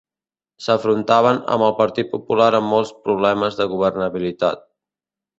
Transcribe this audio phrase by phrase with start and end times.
[0.67, 4.65] S'afrontaven amb el Partit Popular amb molts problemes de governabilitat.